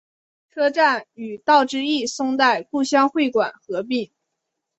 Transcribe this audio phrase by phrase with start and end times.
[0.49, 4.11] 车站与道之驿松代故乡会馆合并。